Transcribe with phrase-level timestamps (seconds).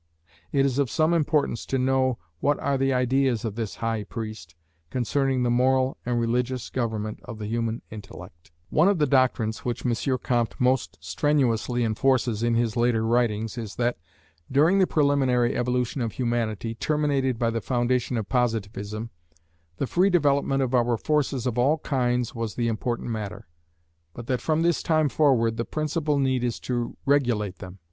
[0.51, 4.55] It is of some importance to know what are the ideas of this High Priest,
[4.89, 8.49] concerning the moral and religious government of the human intellect.
[8.71, 10.17] One of the doctrines which M.
[10.23, 13.99] Comte most strenuously enforces in his later writings is, that
[14.51, 19.11] during the preliminary evolution of humanity, terminated by the foundation of Positivism,
[19.77, 23.45] the free development of our forces of all kinds was the important matter,
[24.15, 27.77] but that from this time forward the principal need is to regulate them.